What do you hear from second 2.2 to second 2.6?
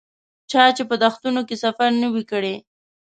کړی.